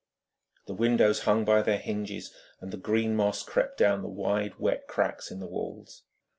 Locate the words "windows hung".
0.73-1.45